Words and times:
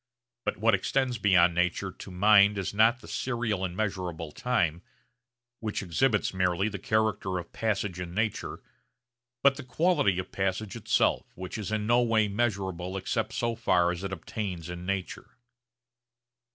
But 0.45 0.57
what 0.57 0.73
extends 0.73 1.19
beyond 1.19 1.53
nature 1.53 1.91
to 1.91 2.09
mind 2.09 2.57
is 2.57 2.73
not 2.73 3.01
the 3.01 3.07
serial 3.07 3.63
and 3.63 3.77
measurable 3.77 4.31
time, 4.31 4.81
which 5.59 5.83
exhibits 5.83 6.33
merely 6.33 6.69
the 6.69 6.79
character 6.79 7.37
of 7.37 7.53
passage 7.53 7.99
in 7.99 8.15
nature, 8.15 8.63
but 9.43 9.57
the 9.57 9.63
quality 9.63 10.17
of 10.17 10.31
passage 10.31 10.75
itself 10.75 11.31
which 11.35 11.55
is 11.55 11.71
in 11.71 11.85
no 11.85 12.01
way 12.01 12.27
measurable 12.27 12.97
except 12.97 13.33
so 13.33 13.53
far 13.53 13.91
as 13.91 14.03
it 14.03 14.11
obtains 14.11 14.71
in 14.71 14.87
nature. 14.87 15.37